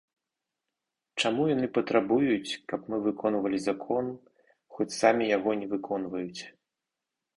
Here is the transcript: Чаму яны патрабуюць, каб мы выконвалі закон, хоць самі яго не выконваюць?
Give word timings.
Чаму 1.21 1.43
яны 1.55 1.67
патрабуюць, 1.75 2.57
каб 2.73 2.89
мы 2.93 2.97
выконвалі 3.09 3.59
закон, 3.69 4.03
хоць 4.79 4.91
самі 5.01 5.25
яго 5.37 5.51
не 5.61 5.67
выконваюць? 5.75 6.41